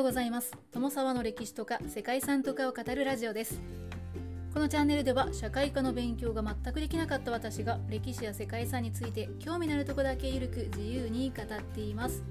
[0.00, 0.56] ようございます。
[0.72, 3.60] 友沢の歴史とか世界遺産とかを語るラジオです。
[4.54, 12.22] このチャンネルでは社会科の勉強が全くできなかった私が歴史や世界遺産について興味のあるとこだけゆるく自由に語っています。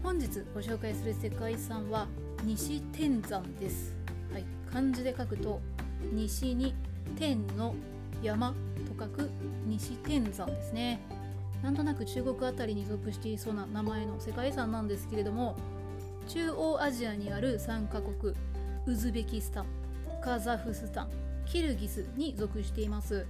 [0.00, 2.06] 本日ご紹介する世界遺産は
[2.44, 3.92] 西天山です。
[4.32, 5.60] はい漢字で書くと
[6.12, 6.72] 西に
[7.18, 7.74] 天の
[8.22, 8.54] 山
[8.96, 9.28] と書く
[9.66, 11.00] 西天山ですね。
[11.64, 15.56] なんとなく中国あたりに属していそうな名前の世界遺産なんですけれども
[16.26, 18.34] 中央アジアにある3カ国
[18.86, 19.66] ウズベキスタン
[20.22, 21.10] カザフスタン
[21.44, 23.26] キルギスに属しています。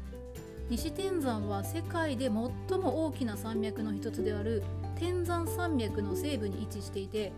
[0.71, 2.33] 西天山は世界で最
[2.79, 4.63] も大きな山脈の一つである
[4.97, 7.33] 天山山脈の西部に位置していて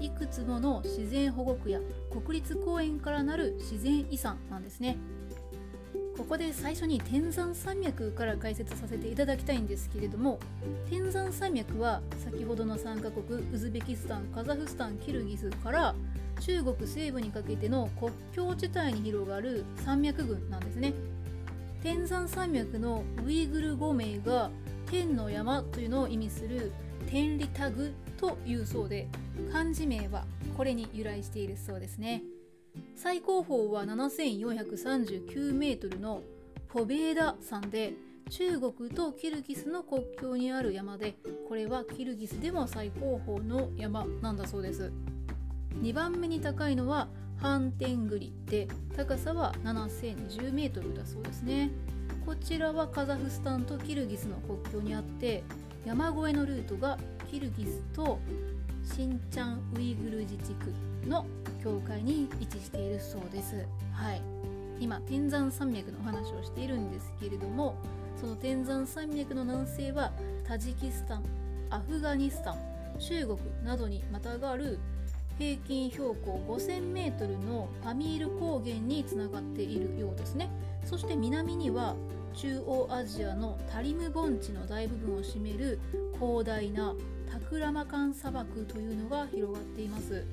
[0.00, 1.78] いくつもの自然保護区や
[2.10, 4.96] 国立公園からなる自然遺産なんですね。
[6.16, 10.38] ここで最初に天山山脈から解説させていただきたいんですけれども
[10.88, 15.94] 天山山脈は先ほどの3カ国ウズベキスタンカザフスタンキルギスから
[16.40, 20.92] 中国西部にかけての国境地帯に広がる山脈群なんですね。
[21.82, 24.50] 天山山脈のウイグル語名が
[24.86, 26.72] 天の山というのを意味する
[27.06, 29.08] 天理タグというそうで
[29.52, 30.24] 漢字名は
[30.56, 32.22] これに由来しているそうですね。
[33.02, 36.22] 最高峰は7439メートルの
[36.68, 37.94] ポベーダ山で
[38.30, 41.16] 中国とキルギスの国境にある山で
[41.48, 44.92] これはキルギスでも最高峰の山なんだそうです。
[45.80, 51.72] 2番目に高いのはハンテングリで高さは7020メートルだそうですね。
[52.24, 55.42] こちらはカザフスタンとキルギスの国境にあって
[55.84, 56.96] 山越えのルートが
[57.28, 58.20] キルギスと
[58.84, 60.72] シンチャンウイグル自治区
[61.06, 61.26] の
[61.62, 63.66] 境界に位置しているそうです。
[63.92, 64.22] はい、
[64.80, 67.76] 今天山山脈のお話をしているんですけれども
[68.20, 70.12] その天山山脈の南西は
[70.44, 71.22] タジキスタン
[71.70, 72.58] アフガニスタン
[72.98, 74.78] 中国などにまたがる
[75.38, 80.50] 平均標高 5000m のパミール高原につながっているようですね。
[80.84, 81.94] そして南には
[82.34, 85.78] 中央アジアのタリム盆地の大部分を占める
[86.18, 86.94] 広大な
[87.30, 90.24] タクラマカン砂漠というのが広がっています。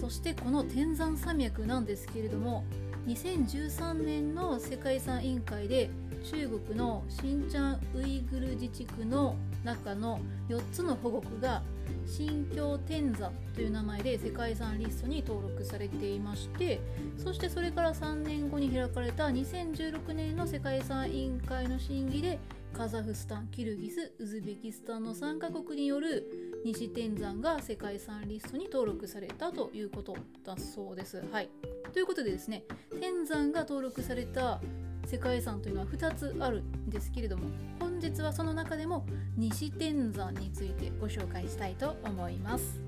[0.00, 2.64] そしてこの天山山脈なんですけれども
[3.06, 5.90] 2013年の世界遺産委員会で
[6.24, 11.62] 中国のシンチャンウイグル自治区の中の4つの保護区が
[12.06, 16.80] 新疆天山という名前で世界遺産リストに登録されていまして
[17.18, 22.38] そしてそれから3年後に開かれた2016年の世界遺産委員会の審議で
[22.72, 31.22] カザフスタンキルギスウズベキスタンの3カ国による西天山が世界遺産リストに登録されたということだそうです。
[31.32, 31.48] はい、
[31.92, 32.64] ということでですね
[33.00, 34.60] 天山が登録された
[35.06, 37.44] 世界遺産というのは2つあるんですけれども
[37.78, 39.06] 本日はその中でも
[39.36, 42.80] 西天山についてご紹介したいと思います。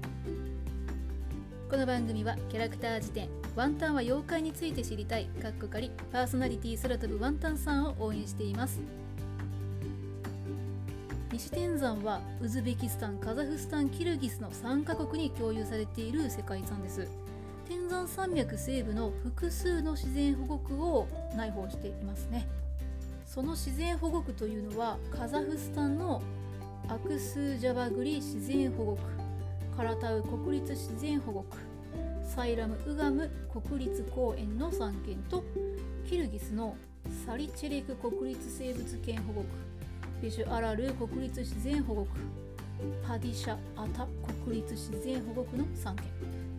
[1.71, 9.02] この番組はキャラクター辞典ワンタンは妖怪について知りたいかっこかりパーソナリティ空飛ぶワンタンさんを応援しています。
[11.33, 17.09] 西天山はウズベキスタンカザフスタンキルギスの3カ国に共有されている世界遺産です。
[17.67, 22.47] 天山山脈西部の複数の自然保護区を内包していますね。
[23.25, 26.21] その自然保護区というのはカザフスタンの
[26.91, 29.03] アクスージャバグリ自然保護区
[29.75, 31.57] カラタウ国立自然保護区
[32.23, 33.31] サイラム・ウガム
[33.67, 35.43] 国立公園の3県と
[36.07, 36.77] キルギスの
[37.25, 39.72] サリチェレク国立生物圏保護区。
[40.23, 42.11] ビシュアラル国立自然保護区
[43.07, 44.07] パディシャ・アタ
[44.45, 46.05] 国立自然保護区の3県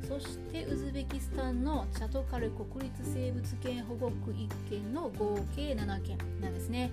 [0.05, 6.91] そしてウズベキスタンのチャトカル国立生物圏保護区1県の合計7県なんですね。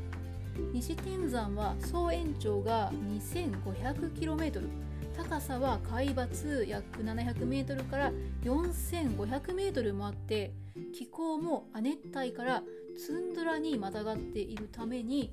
[0.72, 4.68] 西天山は総延長が 2500km
[5.16, 8.12] 高さは海抜約 700m から
[8.44, 10.52] 4500m もあって
[10.94, 12.62] 気候も亜熱帯から
[12.96, 15.32] ツンドラにまたがっているために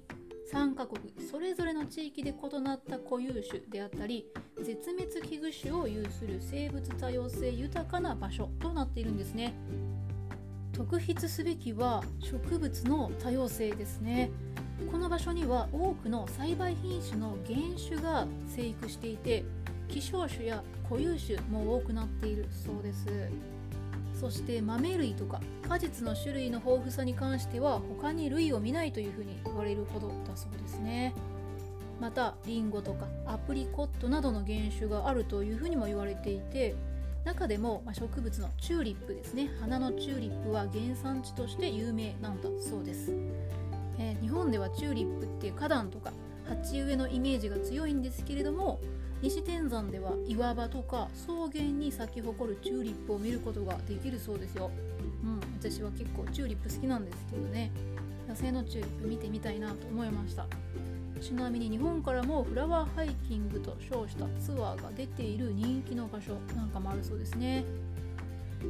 [0.51, 4.25] 3カ国それぞれの地域で異なった固有種であったり
[4.61, 9.53] 絶滅危惧種を有する生物多様性豊かな場所となっているんですね。
[10.71, 14.29] 特筆すべきは植物の多様性ですね。
[14.91, 19.43] この場所には多くの栽培品種の原種が生育していて
[19.87, 23.07] 希少種や固有種も多くなっているそうです。
[24.19, 31.13] そして豆類とか果実の種類の豊富さに関しては他に類を見ないというふうに言われるほどだそうですね。
[31.99, 36.75] またリンゴとかアプリコットなどの原種があるというふうにも言われていて
[37.25, 39.49] 中でも植物のチューリップですね。
[39.59, 43.11] 花のチューリップは原産地として有名なんだそうです、
[43.99, 46.13] えー、日本ではチューリップって花壇とか
[46.47, 48.79] 鉢植えのイメージが強いんですけれども
[49.21, 54.69] 西天山では岩場とか草原に咲き誇るチューリップを見ることができるそうですよ。
[55.23, 57.71] うん、私は結構チューリップ好きなんですけどね。
[58.29, 60.45] 野生のチューリップ見てみたいなと思いました。
[61.19, 67.65] ちなみに日本からもフラワーハイキングと称したツアーが出ている人気の場所なんかもあるそうですね。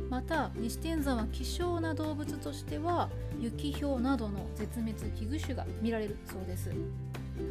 [0.10, 3.10] また西天山は希少な動物としては
[3.40, 6.72] 雪ヒョウなどの絶滅危惧種が見られるそうです。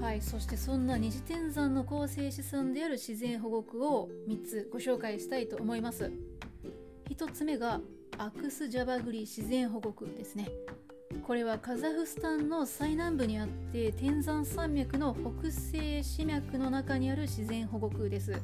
[0.01, 6.13] はいそしてそんな西天山の構成資産である自然保護区を3つご紹介したいと思います。
[7.11, 7.81] 1つ目が
[8.19, 10.49] アクスジャバグリ自然保護区ですね。
[11.23, 18.41] これはカザフスタンの最南部にあって天山山脈の北西支脈の中にある自然保護区です。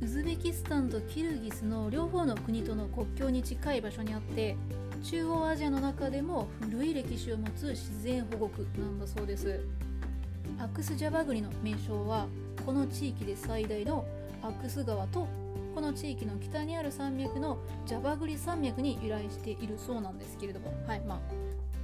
[0.00, 4.56] ウズベキスタンとキルギスの両方の国との国境に近い場所にあって
[5.02, 9.60] 中央アジアの中でも古い歴史を持つ自然保護区なんだそうです。
[10.58, 12.26] アクスジャバグリの名称は
[12.66, 14.04] この地域で最大の
[14.42, 15.28] アクス川と
[15.74, 21.18] この地域の北にある山脈のジャバグリ山脈に由来しているそうなんですけれどもはいまあ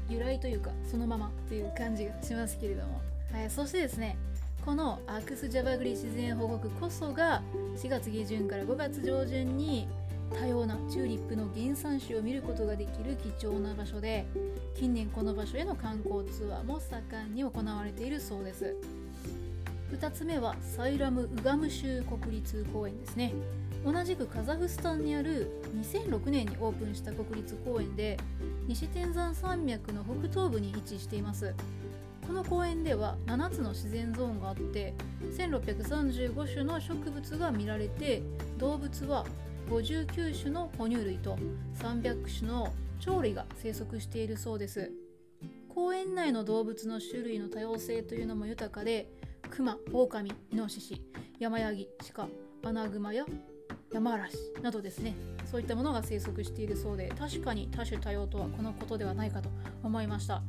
[0.08, 3.00] 由来というかそのままという感じがしますけれども、
[3.32, 4.16] はい、そしてですね
[4.64, 7.42] このアクスジャバグリ自然保護区こそが
[7.76, 9.86] 4月下旬から5月上旬に
[10.32, 14.26] 多様なチューリップの原産種を見ることができる貴重な場所で
[14.74, 18.76] 近年この場所への観光ツアーも盛んに行われているそうです。
[19.92, 23.32] 2つ目はサイラム・ウガム州国立公園ですね。
[23.84, 28.16] 同じくカザフスタンにある2006年にオープンした国立公園で
[28.66, 31.54] 西天山山脈の北東部に位置しています。
[32.26, 34.94] この公園では7つの自然ゾーンがあって
[35.36, 38.22] 1635種の植物が見られて
[38.56, 39.26] 動物は
[39.68, 41.38] 59種の哺乳類と
[41.78, 42.72] 300種の
[43.04, 44.92] 鳥類が生息しているそうです。
[45.68, 49.10] 公園内の動物の種類の多様性というのも豊かで
[49.50, 51.02] クマ、オオカミ、イノシシ、
[51.38, 52.28] ヤマヤギ、シカ、
[52.64, 53.24] アナグマや
[53.92, 55.14] ヤマアラシなどですね。
[55.50, 59.48] そういったものが生息しているそうで確かに多種多様とはこのことではないかと
[59.82, 60.42] 思いました。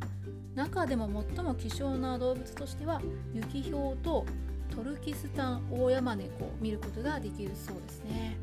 [0.56, 3.02] 中でも最も希少な動物としては
[3.34, 4.26] ユキヒョウと
[4.74, 8.38] トルキスタンオオヤマネコを見ることができるそうですね。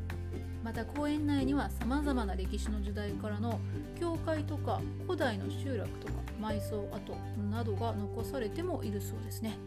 [0.63, 3.59] また公園内にはさまざまな歴史の時代からの
[3.99, 7.15] 教会とか古代の集落とか埋葬跡
[7.51, 9.57] などが残されてもいるそうですね。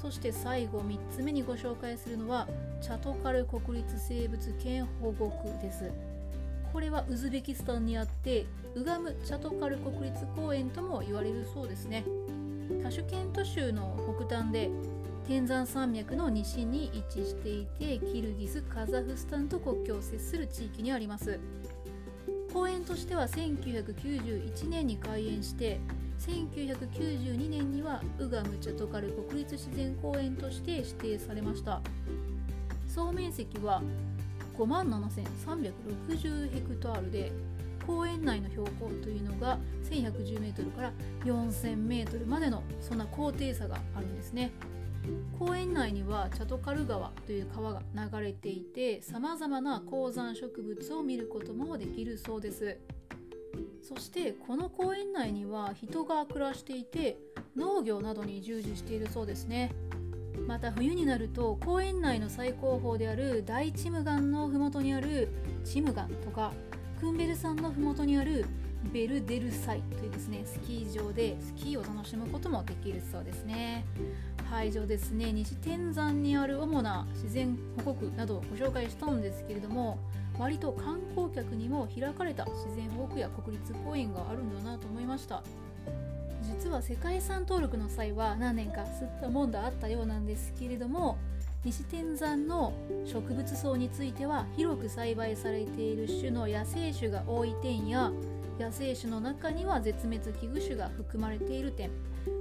[0.00, 2.48] そして最後3つ目にご紹介するのは
[2.80, 5.90] チャトカル国立生物圏保護区です。
[6.72, 12.04] これはウズベキスタンにあってウガムチャトカル国立公園とも言われるそうですね。
[12.82, 14.70] タシュケント州の北端で
[15.26, 21.38] 天山山脈の西に位置していてキルギスカザフスタンと国境を接する地域にあります。
[22.52, 25.80] 公園としては1991年に開園して
[26.18, 31.80] 1992年にはウガムチャトカル国立自然公園として指定されました。
[32.88, 33.80] 総面積は
[34.58, 37.32] 5万7360ヘクタールで
[37.86, 39.58] 公園内の標高というのが
[39.88, 40.92] 1110m から
[41.24, 44.50] 4000m までのそんな高低差があるんですね。
[45.38, 52.78] 公園内にはチャトカル川という川が流れていてさまざまな高山植物を見ることもできるそうです。
[53.82, 57.18] そしてこの公園内には人が暮らしていて
[57.56, 59.72] 農業などに従事しているそうですね。
[60.46, 65.28] また冬になると公園内の最高峰である大チムガンの麓にある
[65.64, 66.52] チムガンとか
[67.00, 68.46] クンベル山の麓にある
[68.92, 73.84] ベルデルサイというですねスキー場でスキーを楽しむこともできるそうですね。
[74.52, 75.32] 会場ですね。
[75.32, 79.98] 西天山にある主な自然保護区などをご紹介したんですけれども
[80.38, 85.42] 割と観光客にも開かれた自然保護区や国立公園があるんだなと思いました。
[86.42, 91.16] 実は世界遺産登録の際は何年か吸ったもんだあったようなんですけれども
[91.64, 92.72] 西天山の
[93.06, 98.10] 植物層については広く栽培されている種の野生種が多い点や
[98.58, 101.90] 野生種の中には絶滅危惧種が含まれている点。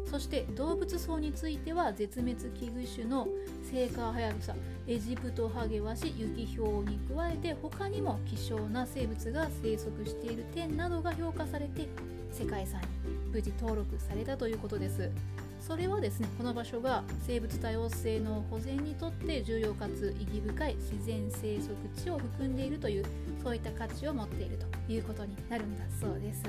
[0.09, 3.27] そして動物層については絶滅危惧種の
[3.63, 4.55] セイカーハヤブサ
[4.87, 11.87] エジプトハゲワシユキヒョウに加えて他にも希少な生物が生息している点などが評価されて
[12.31, 12.87] 世界遺産に
[13.31, 15.09] 無事登録されたということです。
[15.61, 23.05] それはですねこの場所が生物多様性の保全にとって重要かつ意義深い自然生息地を含んでいるという
[23.43, 26.43] そういった価値を持っているということになるんだそうです。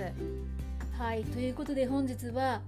[0.98, 2.62] はいということで本日は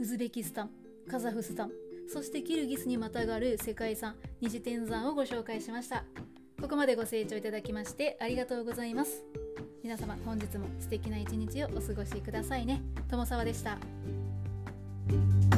[0.00, 0.70] ウズベキスタン
[1.10, 1.70] カザフスタン
[2.12, 6.04] そしてキルギスにまたがる世界遺産虹天山をご紹介しました。
[6.60, 9.24] ここまでご清聴いただきましてありがとうございます。
[9.82, 12.82] 皆様本日も素敵な一日をお過ごしくださいね。
[13.08, 13.78] 友沢でした。